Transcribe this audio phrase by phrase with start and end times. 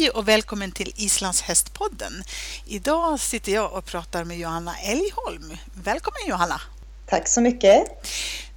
[0.00, 2.12] Hej och välkommen till Islands hästpodden.
[2.66, 5.56] Idag sitter jag och pratar med Johanna Älgholm.
[5.84, 6.60] Välkommen Johanna!
[7.06, 7.84] Tack så mycket!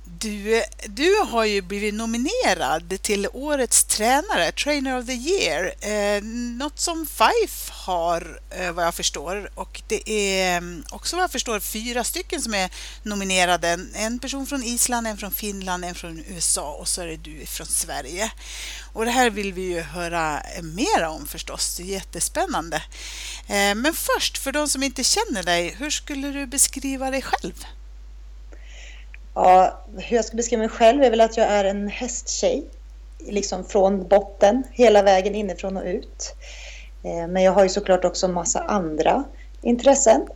[0.04, 5.74] Du, du har ju blivit nominerad till Årets tränare, Trainer of the Year.
[5.82, 6.24] Eh,
[6.57, 9.50] något som Fife har, eh, vad jag förstår.
[9.55, 12.69] Och det är mm, också vad jag förstår fyra stycken som är
[13.04, 13.79] nominerade.
[13.96, 17.46] En person från Island, en från Finland, en från USA och så är det du
[17.46, 18.32] från Sverige.
[18.93, 21.77] Och det här vill vi ju höra mer om förstås.
[21.77, 22.77] Det är jättespännande.
[23.47, 27.65] Eh, men först, för de som inte känner dig, hur skulle du beskriva dig själv?
[29.36, 32.63] Ja, hur jag ska beskriva mig själv är väl att jag är en hästtjej.
[33.19, 36.33] Liksom från botten, hela vägen inifrån och ut.
[37.03, 39.23] Eh, men jag har ju såklart också en massa andra
[39.61, 40.28] intressen.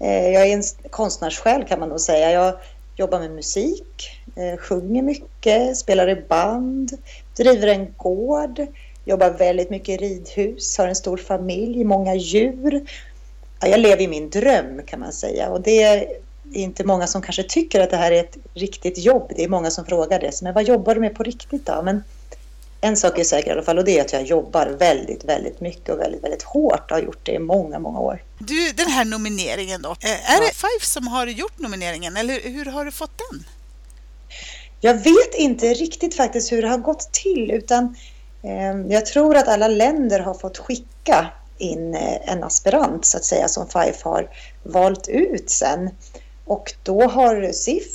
[0.00, 2.32] Eh, jag är en konstnärssjäl kan man nog säga.
[2.32, 2.54] Jag
[2.96, 6.92] jobbar med musik, eh, sjunger mycket, spelar i band,
[7.36, 8.66] driver en gård,
[9.04, 12.86] jobbar väldigt mycket i ridhus, har en stor familj, många djur.
[13.60, 16.06] Jag lever i min dröm kan man säga och det är
[16.52, 19.32] inte många som kanske tycker att det här är ett riktigt jobb.
[19.36, 20.42] Det är många som frågar det.
[20.42, 21.82] Men vad jobbar du med på riktigt då?
[21.82, 22.02] Men
[22.80, 25.60] en sak är säker i alla fall och det är att jag jobbar väldigt, väldigt
[25.60, 28.22] mycket och väldigt, väldigt hårt och har gjort det i många, många år.
[28.38, 29.90] Du, den här nomineringen då.
[29.90, 33.44] Eh, är det Five som har gjort nomineringen eller hur har du fått den?
[34.80, 37.96] Jag vet inte riktigt faktiskt hur det har gått till utan
[38.42, 41.26] eh, jag tror att alla länder har fått skicka
[41.58, 44.30] in eh, en aspirant så att säga som Five har
[44.62, 45.90] valt ut sen.
[46.44, 47.86] Och då har SIF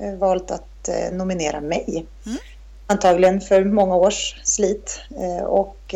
[0.00, 0.62] eh, valt att
[1.12, 2.06] nominera mig.
[2.26, 2.38] Mm.
[2.86, 5.94] Antagligen för många års slit eh, och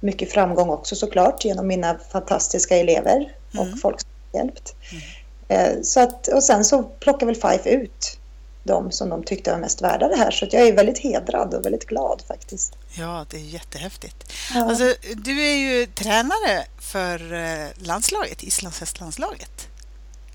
[0.00, 3.78] mycket framgång också såklart genom mina fantastiska elever och mm.
[3.78, 4.74] folk som hjälpt.
[5.48, 5.84] Mm.
[5.84, 8.18] Så att, och sen så plockar väl Fife ut
[8.64, 10.30] de som de tyckte var mest värda det här.
[10.30, 12.76] Så jag är väldigt hedrad och väldigt glad faktiskt.
[12.94, 14.32] Ja, det är jättehäftigt.
[14.54, 14.64] Ja.
[14.64, 17.20] Alltså, du är ju tränare för
[17.84, 19.68] landslaget, Islands hästlandslaget.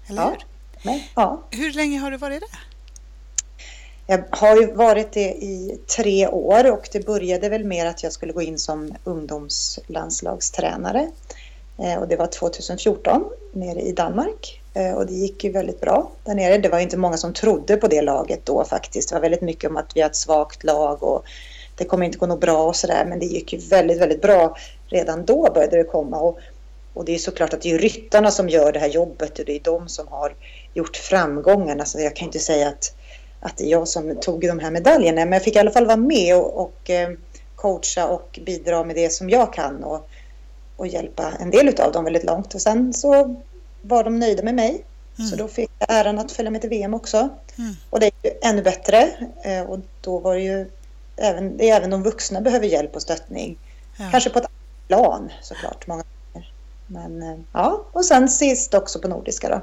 [0.07, 0.35] Eller ja.
[0.81, 1.03] hur?
[1.15, 1.43] Ja.
[1.51, 2.57] Hur länge har du varit det?
[4.09, 8.11] Jag har ju varit det i tre år och det började väl med att jag
[8.11, 11.11] skulle gå in som ungdomslandslagstränare.
[11.77, 14.61] Eh, och det var 2014 nere i Danmark.
[14.73, 16.57] Eh, och det gick ju väldigt bra där nere.
[16.57, 19.09] Det var inte många som trodde på det laget då faktiskt.
[19.09, 21.25] Det var väldigt mycket om att vi har ett svagt lag och
[21.75, 23.05] det kommer inte gå något bra och sådär.
[23.05, 24.57] Men det gick ju väldigt, väldigt bra.
[24.87, 26.19] Redan då började det komma.
[26.19, 26.39] Och,
[26.93, 29.55] och det är såklart att det är ryttarna som gör det här jobbet och det
[29.55, 30.35] är de som har
[30.73, 31.85] gjort framgångarna.
[31.85, 32.93] Så jag kan inte säga att,
[33.39, 35.21] att det är jag som tog de här medaljerna.
[35.21, 37.09] Men jag fick i alla fall vara med och, och eh,
[37.55, 40.09] coacha och bidra med det som jag kan och,
[40.75, 42.55] och hjälpa en del av dem väldigt långt.
[42.55, 43.35] Och sen så
[43.81, 44.83] var de nöjda med mig.
[45.17, 45.29] Mm.
[45.29, 47.29] Så då fick jag äran att följa med till VM också.
[47.57, 47.75] Mm.
[47.89, 49.09] Och det är ju ännu bättre.
[49.43, 50.69] Eh, och då var det ju
[51.15, 53.57] även, det är även de vuxna behöver hjälp och stöttning.
[53.97, 54.05] Ja.
[54.11, 55.87] Kanske på ett annat plan såklart.
[55.87, 56.03] Många
[56.33, 56.51] gånger.
[56.87, 59.61] Men eh, ja, och sen sist också på Nordiska då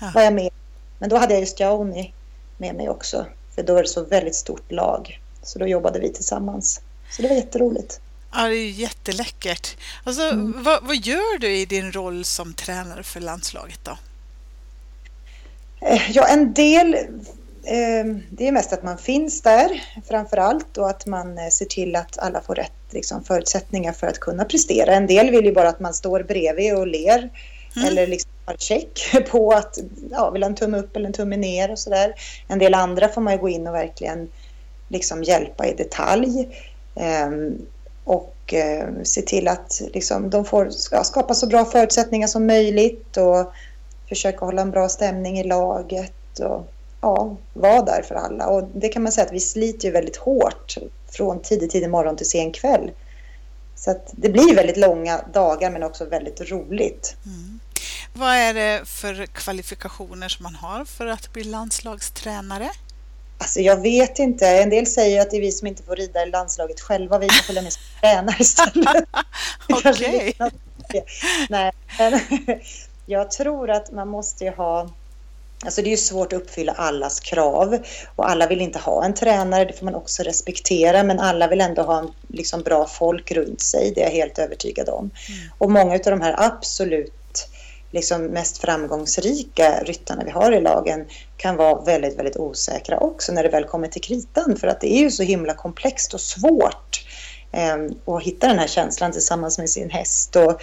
[0.00, 0.10] ja.
[0.14, 0.50] var jag med.
[0.98, 2.14] Men då hade jag just Jaoni
[2.58, 3.26] med mig också.
[3.54, 5.20] För då är det så väldigt stort lag.
[5.42, 6.80] Så då jobbade vi tillsammans.
[7.10, 8.00] Så det var jätteroligt.
[8.32, 9.76] Ja, det är jätteläckert.
[10.04, 10.62] Alltså, mm.
[10.62, 13.96] vad, vad, gör du i din roll som tränare för landslaget då?
[15.86, 16.94] Eh, ja, en del
[17.64, 21.64] eh, det är mest att man finns där framför allt och att man eh, ser
[21.64, 24.94] till att alla får rätt liksom, förutsättningar för att kunna prestera.
[24.94, 27.30] En del vill ju bara att man står bredvid och ler
[27.76, 27.88] mm.
[27.88, 29.78] eller liksom har check på att
[30.10, 32.14] ja, vill ha en tumme upp eller en tumme ner och sådär.
[32.48, 34.28] En del andra får man ju gå in och verkligen
[34.88, 36.48] liksom hjälpa i detalj.
[36.94, 37.66] Um,
[38.04, 43.16] och uh, se till att liksom, de får ja, skapa så bra förutsättningar som möjligt
[43.16, 43.52] och
[44.08, 46.66] försöka hålla en bra stämning i laget och
[47.00, 48.46] ja, vara där för alla.
[48.46, 50.78] Och det kan man säga att vi sliter ju väldigt hårt
[51.10, 52.90] från tidig, tidig morgon till sen kväll.
[53.76, 57.16] Så att det blir väldigt långa dagar men också väldigt roligt.
[57.26, 57.60] Mm.
[58.12, 62.70] Vad är det för kvalifikationer som man har för att bli landslagstränare?
[63.38, 64.46] Alltså jag vet inte.
[64.46, 67.18] En del säger att det är vi som inte får rida i landslaget själva.
[67.18, 69.04] Vi får följa med som tränare istället.
[69.68, 70.36] Okej.
[71.48, 72.20] Nej, men
[73.06, 74.90] jag tror att man måste ha
[75.64, 77.78] Alltså det är ju svårt att uppfylla allas krav
[78.16, 81.60] och alla vill inte ha en tränare, det får man också respektera, men alla vill
[81.60, 85.10] ändå ha en, liksom bra folk runt sig, det är jag helt övertygad om.
[85.28, 85.50] Mm.
[85.58, 87.27] Och många av de här absolut
[87.90, 91.06] liksom mest framgångsrika ryttarna vi har i lagen
[91.36, 94.56] kan vara väldigt, väldigt osäkra också när det väl kommer till kritan.
[94.56, 97.06] För att det är ju så himla komplext och svårt
[97.52, 97.76] eh,
[98.14, 100.36] att hitta den här känslan tillsammans med sin häst.
[100.36, 100.62] Och,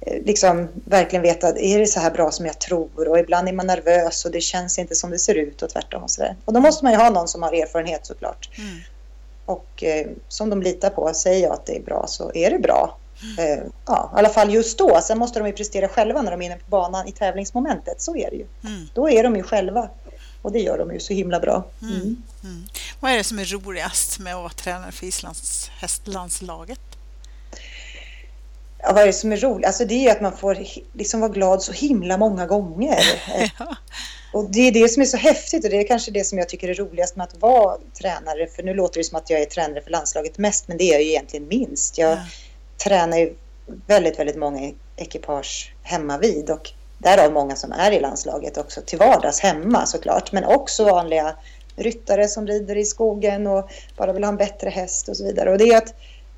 [0.00, 3.08] eh, liksom verkligen veta, är det så här bra som jag tror?
[3.08, 6.02] Och ibland är man nervös och det känns inte som det ser ut och tvärtom.
[6.02, 6.36] Och, så där.
[6.44, 8.50] och då måste man ju ha någon som har erfarenhet såklart.
[8.58, 8.80] Mm.
[9.46, 12.58] Och eh, som de litar på, säger jag att det är bra så är det
[12.58, 12.98] bra.
[13.38, 15.00] Eh, ja, I alla fall just då.
[15.02, 18.02] Sen måste de ju prestera själva när de är inne på banan i tävlingsmomentet.
[18.02, 18.46] Så är det ju.
[18.64, 18.88] Mm.
[18.94, 19.88] Då är de ju själva.
[20.42, 21.64] Och det gör de ju så himla bra.
[21.82, 21.94] Mm.
[21.94, 22.22] Mm.
[22.44, 22.64] mm.
[23.00, 26.80] Vad är det som är roligast med att vara tränare för Islands hästlandslaget?
[28.78, 29.66] Ja, vad är det som är roligt?
[29.66, 30.58] Alltså det är att man får
[30.92, 33.00] liksom vara glad så himla många gånger.
[33.58, 33.76] ja.
[34.32, 36.48] Och det är det som är så häftigt och det är kanske det som jag
[36.48, 38.46] tycker är roligast med att vara tränare.
[38.46, 40.92] För nu låter det som att jag är tränare för landslaget mest, men det är
[40.92, 41.98] jag ju egentligen minst.
[41.98, 42.18] Jag ja.
[42.84, 43.34] Tränar ju
[43.86, 48.98] väldigt, väldigt många ekipage hemma vid och därav många som är i landslaget också till
[48.98, 50.32] vardags hemma såklart.
[50.32, 51.36] Men också vanliga
[51.76, 55.50] ryttare som rider i skogen och bara vill ha en bättre häst och så vidare.
[55.50, 55.94] Och det är att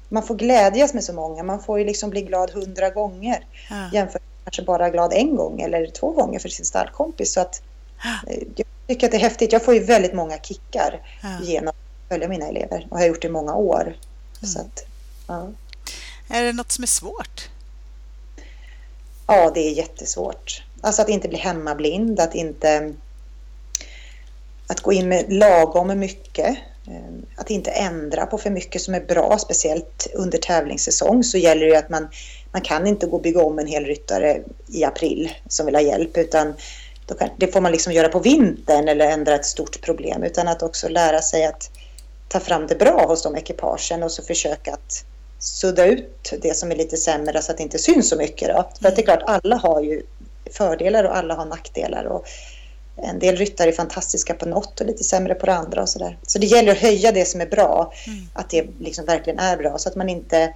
[0.09, 1.43] man får glädjas med så många.
[1.43, 3.91] Man får ju liksom bli glad hundra gånger ja.
[3.93, 7.33] jämfört med kanske bara glad en gång eller två gånger för sin stallkompis.
[7.33, 7.63] Så att
[8.05, 9.53] Eh, jag tycker att det är häftigt.
[9.53, 11.29] Jag får ju väldigt många kickar ja.
[11.43, 13.83] genom att följa mina elever och har gjort det i många år.
[13.83, 13.97] Mm.
[14.43, 14.87] Så att,
[15.27, 15.49] ja.
[16.35, 17.49] Är det något som är svårt?
[19.27, 20.63] Ja, det är jättesvårt.
[20.81, 22.95] Alltså att inte bli hemmablind, att inte
[24.67, 26.57] att gå in med lagom mycket.
[26.87, 31.67] Ehm, att inte ändra på för mycket som är bra, speciellt under tävlingssäsong så gäller
[31.67, 32.09] det att man,
[32.53, 35.83] man kan inte gå och bygga om en hel ryttare i april som vill ha
[35.83, 36.55] hjälp utan
[37.19, 40.63] kan, det får man liksom göra på vintern eller ändra ett stort problem utan att
[40.63, 41.71] också lära sig att
[42.29, 45.05] ta fram det bra hos de ekipagen och så försöka att
[45.45, 48.49] sudda ut det som är lite sämre så att det inte syns så mycket.
[48.49, 48.71] Då.
[48.81, 50.03] För att det är klart, alla har ju
[50.51, 52.05] fördelar och alla har nackdelar.
[52.05, 52.27] Och
[52.97, 56.19] en del ryttare är fantastiska på något och lite sämre på det andra och sådär.
[56.27, 58.27] Så det gäller att höja det som är bra, mm.
[58.33, 60.55] att det liksom verkligen är bra så att man inte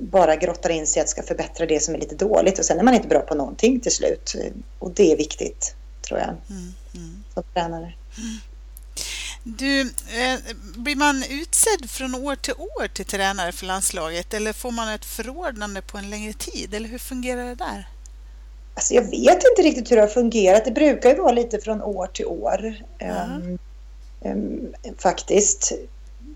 [0.00, 2.82] bara grottar in sig att ska förbättra det som är lite dåligt och sen är
[2.82, 4.34] man inte bra på någonting till slut.
[4.78, 5.74] Och det är viktigt,
[6.08, 7.24] tror jag, mm, mm.
[7.34, 7.94] som tränare.
[9.48, 10.38] Du, eh,
[10.76, 15.04] blir man utsedd från år till år till tränare för landslaget eller får man ett
[15.04, 16.74] förordnande på en längre tid?
[16.74, 17.88] Eller hur fungerar det där?
[18.74, 20.64] Alltså jag vet inte riktigt hur det har fungerat.
[20.64, 22.74] Det brukar ju vara lite från år till år.
[22.98, 23.42] Mm.
[23.42, 23.58] Um,
[24.30, 25.72] um, faktiskt.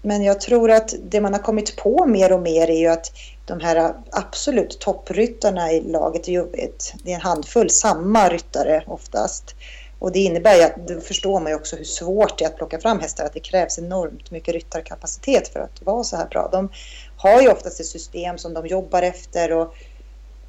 [0.02, 3.12] Men jag tror att det man har kommit på mer och mer är ju att
[3.46, 8.84] de här absolut toppryttarna i laget är ju ett, det är en handfull samma ryttare
[8.86, 9.54] oftast.
[10.00, 12.56] Och det innebär ju att, då förstår man ju också hur svårt det är att
[12.56, 16.48] plocka fram hästar, att det krävs enormt mycket ryttarkapacitet för att vara så här bra.
[16.52, 16.68] De
[17.16, 19.74] har ju oftast ett system som de jobbar efter och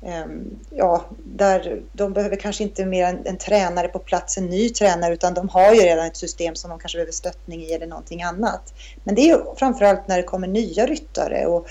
[0.02, 4.70] ehm, ja, där de behöver kanske inte mer en, en, tränare på plats, en ny
[4.70, 7.88] tränare, utan de har ju redan ett system som de kanske behöver stöttning i eller
[7.88, 8.74] någonting annat.
[9.04, 11.68] Men det är ju framförallt när det kommer nya ryttare och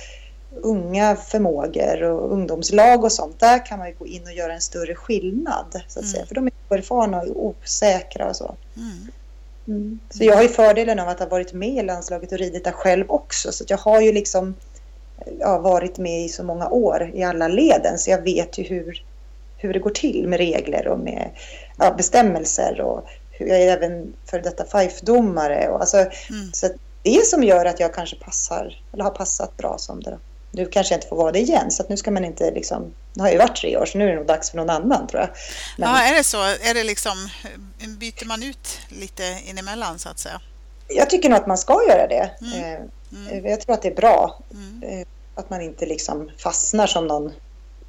[0.63, 4.61] unga förmågor och ungdomslag och sånt, där kan man ju gå in och göra en
[4.61, 5.83] större skillnad.
[5.89, 6.15] Så att mm.
[6.15, 8.55] säga, för de är oerfarna och osäkra och så.
[8.77, 9.11] Mm.
[9.67, 10.01] Mm.
[10.11, 12.73] Så jag har ju fördelen av att ha varit med i landslaget och ridit där
[12.73, 13.53] själv också.
[13.53, 14.55] Så jag har ju liksom
[15.39, 19.05] ja, varit med i så många år i alla leden så jag vet ju hur,
[19.57, 21.31] hur det går till med regler och med
[21.79, 22.81] ja, bestämmelser.
[22.81, 25.69] Och hur jag är även för detta FIFE-domare.
[25.69, 26.51] alltså, mm.
[26.53, 26.69] Så
[27.03, 30.19] det som gör att jag kanske passar, eller har passat bra som det.
[30.53, 32.95] Nu kanske jag inte får vara det igen så att nu ska man inte liksom,
[33.15, 35.07] det har ju varit tre år så nu är det nog dags för någon annan
[35.07, 35.31] tror jag.
[35.79, 35.89] Men...
[35.89, 36.43] Ja, är det så?
[36.43, 37.29] Är det liksom,
[37.99, 40.41] byter man ut lite inemellan så att säga?
[40.89, 42.31] Jag tycker nog att man ska göra det.
[42.41, 42.75] Mm.
[42.75, 42.81] Eh,
[43.29, 43.47] mm.
[43.47, 44.83] Jag tror att det är bra mm.
[44.83, 47.33] Eh, att man inte liksom fastnar som någon,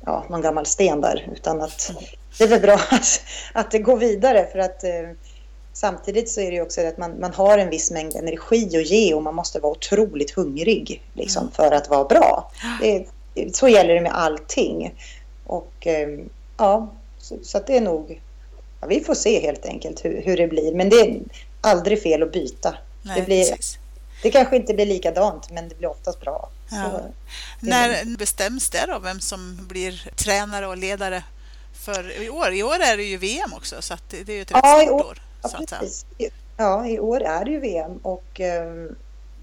[0.06, 2.03] ja, någon gammal sten där utan att mm.
[2.38, 3.22] det är väl bra att,
[3.53, 5.10] att det går vidare för att eh,
[5.74, 8.86] Samtidigt så är det ju också att man, man har en viss mängd energi att
[8.86, 11.54] ge och man måste vara otroligt hungrig liksom, mm.
[11.54, 12.51] för att vara bra.
[12.82, 13.06] Det,
[13.54, 14.96] så gäller det med allting.
[15.46, 18.22] Och ehm, ja, så, så att det är nog...
[18.82, 20.75] Ja, vi får se helt enkelt hur, hur det blir.
[20.75, 21.22] Men det är
[21.62, 22.75] aldrig fel att byta.
[23.01, 23.46] Nej, det, blir,
[24.24, 26.50] det kanske inte blir likadant, men det blir oftast bra.
[26.72, 26.92] Ja.
[26.92, 27.01] Så,
[27.60, 31.24] När bestäms det då, vem som blir tränare och ledare
[31.86, 32.54] för i år?
[32.54, 35.06] I år är det ju VM också, så det är ju ett ja, rätt stort
[35.06, 35.22] år.
[35.43, 36.05] Ja, precis.
[36.57, 38.91] Ja, i år är det ju VM och eh,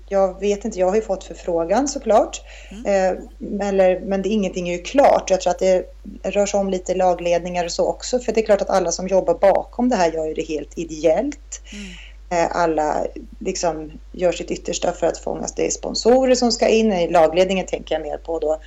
[0.08, 2.40] jag vet inte, jag har ju fått förfrågan såklart.
[2.70, 2.84] Mm.
[2.86, 5.30] Eh, eller, men det, ingenting är ju klart.
[5.30, 5.84] Jag tror att det
[6.22, 8.18] rör sig om lite lagledningar och så också.
[8.18, 10.78] För det är klart att alla som jobbar bakom det här gör ju det helt
[10.78, 11.60] ideellt.
[11.72, 12.44] Mm.
[12.44, 13.06] Eh, alla
[13.38, 15.54] liksom gör sitt yttersta för att fångas.
[15.54, 16.92] Det är sponsorer som ska in.
[16.92, 18.60] I lagledningen tänker jag mer på då.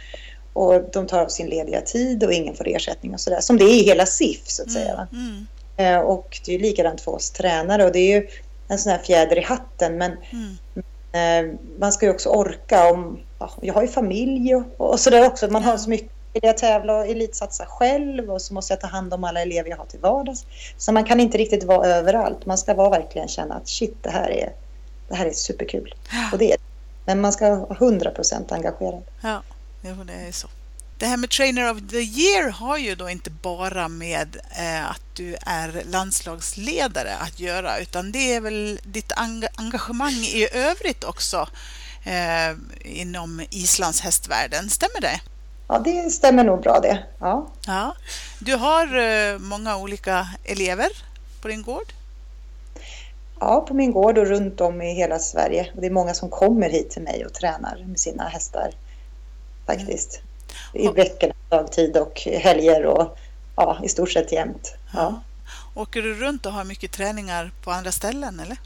[0.54, 3.42] Och de tar av sin lediga tid och ingen får ersättning och sådär.
[3.42, 4.82] Som det är i hela SIF så att mm.
[4.82, 5.08] säga.
[5.78, 8.28] Eh, och det är likadant för oss tränare och det är ju
[8.68, 9.98] en sån här fjäder i hatten.
[9.98, 10.58] Men mm.
[11.14, 12.92] Eh, man ska ju också orka.
[12.92, 15.48] Om, ja, jag har ju familj och, och sådär också.
[15.48, 16.12] Man har så mycket.
[16.34, 19.70] Vill jag tävla och elitsatsa själv och så måste jag ta hand om alla elever
[19.70, 20.46] jag har till vardags.
[20.78, 22.46] Så man kan inte riktigt vara överallt.
[22.46, 24.54] Man ska vara verkligen känna att shit, det här är,
[25.08, 25.96] det här är superkul.
[26.32, 26.58] Och det är
[27.06, 29.04] Men man ska vara 100% engagerad.
[29.22, 29.42] Ja,
[29.82, 30.48] det är så.
[31.02, 35.02] Det här med Trainer of the Year har ju då inte bara med eh, att
[35.14, 39.12] du är landslagsledare att göra utan det är väl ditt
[39.58, 41.48] engagemang i övrigt också
[42.04, 45.22] eh, inom Islands hästvärlden, stämmer det?
[45.68, 47.04] Ja, det stämmer nog bra det.
[47.20, 47.48] Ja.
[47.68, 47.96] ja.
[48.40, 50.90] Du har eh, många olika elever
[51.42, 51.94] på din gård?
[53.40, 55.72] Ja, på min gård och runt om i hela Sverige.
[55.76, 58.72] Och det är många som kommer hit till mig och tränar med sina hästar
[59.66, 60.16] faktiskt.
[60.16, 60.31] Mm.
[60.74, 63.18] I veckorna, dagtid och helger och
[63.56, 64.76] ja, i stort sett jämt.
[64.94, 65.22] Ja.
[65.76, 68.58] Åker du runt och har mycket träningar på andra ställen eller?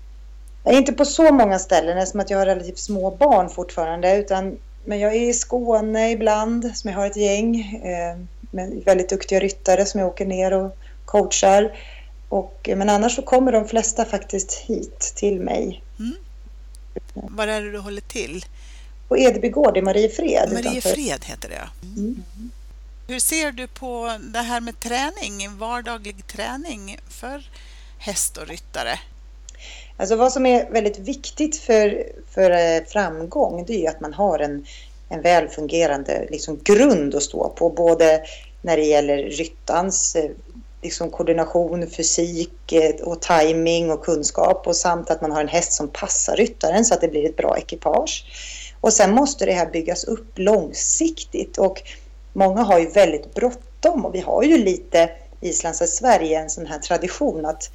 [0.77, 4.17] Inte på så många ställen eftersom att jag har relativt små barn fortfarande.
[4.17, 8.17] Utan, men jag är i Skåne ibland som jag har ett gäng eh,
[8.51, 11.77] med väldigt duktiga ryttare som jag åker ner och coachar.
[12.29, 15.83] Och, men annars så kommer de flesta faktiskt hit till mig.
[15.99, 16.15] Mm.
[17.13, 18.45] Var är det du håller till?
[19.07, 20.53] På Edeby gård i Mariefred.
[20.53, 22.23] Mariefred heter det, mm.
[23.07, 27.49] Hur ser du på det här med träning, vardaglig träning för
[27.97, 28.99] häst och ryttare?
[29.97, 34.39] Alltså vad som är väldigt viktigt för, för eh, framgång det är att man har
[34.39, 34.65] en,
[35.09, 37.69] en väl fungerande liksom, grund att stå på.
[37.69, 38.21] Både
[38.61, 40.31] när det gäller ryttans eh,
[40.81, 45.73] liksom koordination, fysik eh, och timing och kunskap och samt att man har en häst
[45.73, 48.25] som passar ryttaren så att det blir ett bra ekipage.
[48.85, 51.57] Och sen måste det här byggas upp långsiktigt.
[51.57, 51.81] Och
[52.33, 54.05] många har ju väldigt bråttom.
[54.05, 55.09] Och vi har ju lite
[55.41, 57.69] Islands och Sverige en sån här tradition att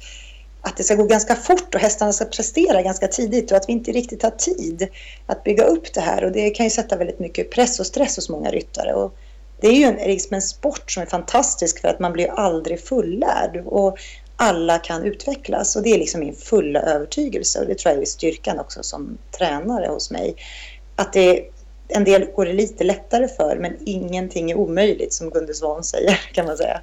[0.61, 3.73] att det ska gå ganska fort och hästarna ska prestera ganska tidigt och att vi
[3.73, 4.87] inte riktigt har tid
[5.25, 6.23] att bygga upp det här.
[6.23, 8.93] Och det kan ju sätta väldigt mycket press och stress hos många ryttare.
[8.93, 9.15] Och
[9.61, 12.81] det är ju en, liksom en sport som är fantastisk för att man blir aldrig
[12.81, 13.97] fullärd och
[14.35, 15.75] alla kan utvecklas.
[15.75, 17.59] Och det är liksom min fulla övertygelse.
[17.59, 20.35] Och det tror jag är styrkan också som tränare hos mig.
[20.95, 21.45] Att det,
[21.87, 26.19] en del går det lite lättare för men ingenting är omöjligt som Gunde Svan säger
[26.33, 26.81] kan man säga.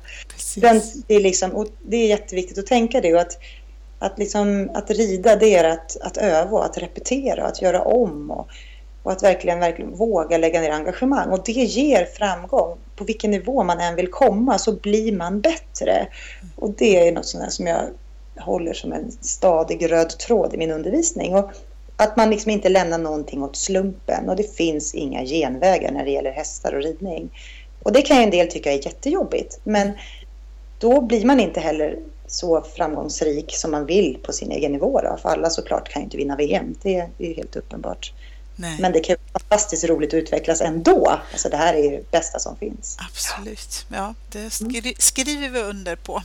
[0.57, 3.39] Den, det, är liksom, det är jätteviktigt att tänka det och att,
[3.99, 7.83] att, liksom, att rida det är att, att öva och att repetera och att göra
[7.83, 8.49] om och,
[9.03, 11.29] och att verkligen, verkligen våga lägga ner engagemang.
[11.31, 12.79] Och det ger framgång.
[12.97, 16.09] På vilken nivå man än vill komma så blir man bättre.
[16.57, 17.83] Och det är något sånt som jag
[18.37, 21.35] håller som en stadig röd tråd i min undervisning.
[21.35, 21.51] Och
[21.99, 24.29] att man liksom inte lämnar någonting åt slumpen.
[24.29, 27.31] Och det finns inga genvägar när det gäller hästar och ridning.
[27.83, 29.61] Och det kan ju en del tycka är jättejobbigt.
[29.65, 29.93] Men
[30.79, 35.01] då blir man inte heller så framgångsrik som man vill på sin egen nivå.
[35.01, 35.19] Då.
[35.23, 36.75] För alla såklart kan ju inte vinna VM.
[36.83, 38.13] Det är ju helt uppenbart.
[38.57, 38.77] Nej.
[38.81, 41.19] Men det kan vara fantastiskt roligt att utvecklas ändå.
[41.33, 42.97] Alltså det här är det bästa som finns.
[43.09, 43.87] Absolut.
[43.93, 46.23] Ja, det skri skriver vi under på.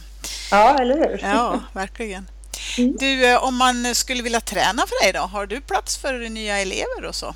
[0.51, 1.19] Ja, eller hur?
[1.23, 2.27] Ja, verkligen.
[2.77, 2.95] Mm.
[2.99, 6.59] Du, eh, om man skulle vilja träna för dig då, har du plats för nya
[6.59, 7.35] elever och så?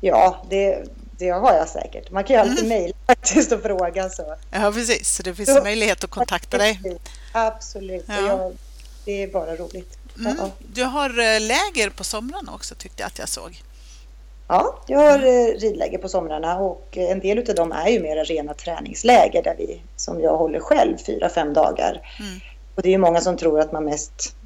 [0.00, 0.84] Ja, det,
[1.18, 2.10] det har jag säkert.
[2.10, 2.68] Man kan ju alltid mm.
[2.68, 4.08] mejla faktiskt och fråga.
[4.08, 4.36] Så.
[4.50, 5.16] Ja, precis.
[5.16, 6.80] Så det finns så, möjlighet att kontakta dig.
[7.32, 8.04] Absolut.
[8.08, 8.26] Ja.
[8.26, 8.56] Jag,
[9.04, 9.98] det är bara roligt.
[10.18, 10.36] Mm.
[10.38, 10.50] Ja.
[10.58, 13.62] Du har eh, läger på somrarna också tyckte jag att jag såg.
[14.48, 15.58] Ja, jag har mm.
[15.58, 19.80] ridläger på somrarna och en del av dem är ju mera rena träningsläger där vi,
[19.96, 22.00] som jag håller själv, fyra, fem dagar.
[22.18, 22.40] Mm.
[22.74, 24.36] Och det är ju många som tror att man mest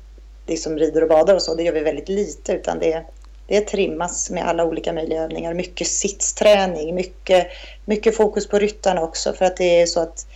[0.47, 1.55] liksom rider och badar och så.
[1.55, 3.05] Det gör vi väldigt lite utan det,
[3.47, 5.55] det trimmas med alla olika möjliga övningar.
[5.55, 7.47] Mycket sittsträning, mycket,
[7.85, 10.27] mycket fokus på ryttarna också för att det är så att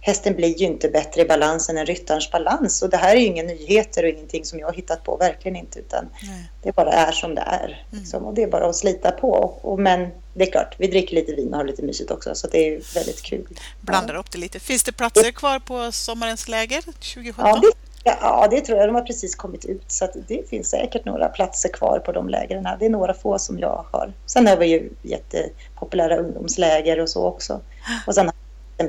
[0.00, 2.82] hästen blir ju inte bättre i balansen än ryttarens balans.
[2.82, 5.56] Och det här är ju inga nyheter och ingenting som jag har hittat på, verkligen
[5.56, 5.78] inte.
[5.78, 6.50] Utan Nej.
[6.62, 7.64] det bara är som det är.
[7.64, 8.02] Mm.
[8.02, 8.24] Liksom.
[8.24, 9.30] Och det är bara att slita på.
[9.62, 12.34] Och, men det är klart, vi dricker lite vin och har lite mysigt också.
[12.34, 13.46] Så det är väldigt kul.
[13.80, 14.60] Blandar upp det lite.
[14.60, 17.34] Finns det platser kvar på sommarens läger 2017?
[17.36, 17.60] Ja,
[18.04, 18.88] det, ja, det tror jag.
[18.88, 19.84] De har precis kommit ut.
[19.86, 22.68] Så det finns säkert några platser kvar på de lägren.
[22.78, 24.12] Det är några få som jag har.
[24.26, 27.60] Sen har vi ju jättepopulära ungdomsläger och så också.
[28.06, 28.30] Och sen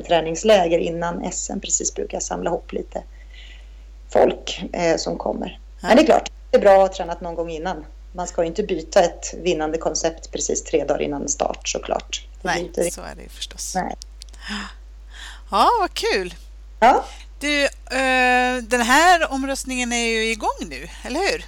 [0.08, 3.04] träningsläger innan SM precis brukar samla ihop lite
[4.10, 5.60] folk eh, som kommer.
[5.82, 7.86] Men det är klart, det är bra att ha tränat någon gång innan.
[8.16, 12.28] Man ska ju inte byta ett vinnande koncept precis tre dagar innan start såklart.
[12.42, 12.92] Det Nej, inte...
[12.92, 13.76] så är det förstås.
[13.76, 13.96] Nej.
[15.52, 16.36] Ja, vad kul!
[16.80, 17.06] Ja.
[17.40, 21.46] Du, eh, den här omröstningen är ju igång nu, eller hur?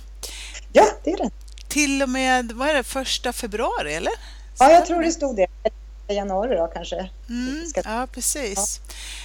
[0.73, 1.31] Ja, det är den.
[1.67, 4.13] Till och med, vad är det, första februari, eller?
[4.59, 5.47] Ja, jag tror det stod det
[6.13, 7.09] januari då kanske.
[7.29, 8.79] Mm, ja, precis.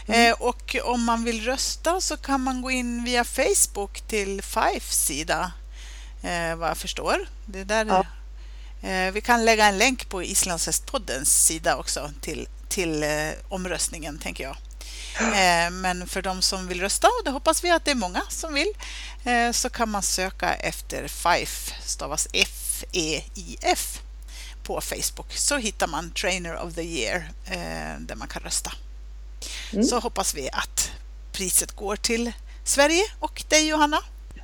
[0.07, 0.15] Ja.
[0.15, 0.33] Mm.
[0.33, 5.05] Eh, och om man vill rösta så kan man gå in via Facebook till Fifes
[5.05, 5.53] sida,
[6.23, 7.27] eh, vad jag förstår.
[7.47, 8.07] Det där ja.
[8.89, 14.45] eh, vi kan lägga en länk på Islandshästpoddens sida också till, till eh, omröstningen, tänker
[14.45, 14.57] jag.
[15.21, 18.23] Eh, men för de som vill rösta, och det hoppas vi att det är många
[18.29, 18.73] som vill,
[19.25, 24.01] eh, så kan man söka efter FIFE, stavas F-E-I-F
[24.63, 28.73] på Facebook så hittar man Trainer of the Year eh, där man kan rösta.
[29.73, 29.85] Mm.
[29.85, 30.91] Så hoppas vi att
[31.33, 32.33] priset går till
[32.65, 33.99] Sverige och dig Johanna.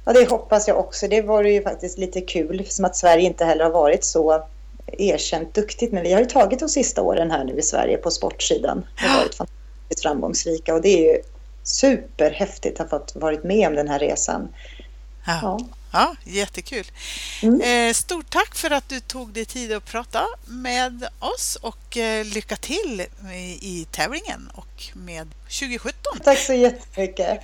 [0.08, 1.08] Ja, det hoppas jag också.
[1.08, 4.44] Det var ju faktiskt lite kul som att Sverige inte heller har varit så
[4.86, 5.92] erkänt duktigt.
[5.92, 9.16] Men vi har ju tagit de sista åren här nu i Sverige på sportsidan och
[9.16, 11.22] varit fantastiskt framgångsrika och det är ju
[11.62, 14.48] superhäftigt att ha fått varit med om den här resan.
[15.26, 15.38] Ja.
[15.42, 15.58] ja.
[15.92, 16.84] Ja, jättekul.
[17.42, 17.88] Mm.
[17.88, 22.24] Eh, stort tack för att du tog dig tid att prata med oss och eh,
[22.24, 23.06] lycka till
[23.60, 25.28] i tävlingen och med
[25.60, 26.20] 2017.
[26.24, 27.40] Tack så jättemycket.